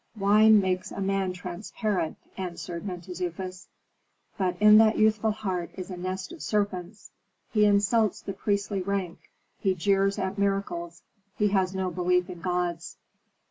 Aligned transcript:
"Wine 0.17 0.59
makes 0.59 0.91
a 0.91 0.99
man 0.99 1.31
transparent," 1.31 2.17
answered 2.35 2.87
Mentezufis. 2.87 3.67
"But 4.35 4.57
in 4.59 4.79
that 4.79 4.97
youthful 4.97 5.29
heart 5.29 5.69
is 5.75 5.91
a 5.91 5.95
nest 5.95 6.31
of 6.31 6.41
serpents. 6.41 7.11
He 7.53 7.65
insults 7.65 8.19
the 8.19 8.33
priestly 8.33 8.81
rank, 8.81 9.19
he 9.59 9.75
jeers 9.75 10.17
at 10.17 10.39
miracles, 10.39 11.03
he 11.37 11.49
has 11.49 11.75
no 11.75 11.91
belief 11.91 12.31
in 12.31 12.41
gods." 12.41 12.97